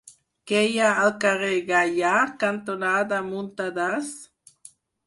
[0.51, 2.15] Què hi ha al carrer Gaià
[2.45, 4.15] cantonada Muntadas?